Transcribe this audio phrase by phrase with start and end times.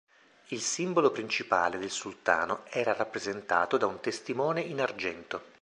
[0.47, 5.43] Il simbolo principale del Sultano era rappresentato da un testimone in argento.